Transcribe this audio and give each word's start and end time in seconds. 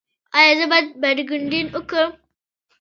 ایا 0.37 0.53
زه 0.59 0.65
باید 0.71 0.87
باډي 1.01 1.23
بلډینګ 1.29 1.69
وکړم؟ 1.73 2.11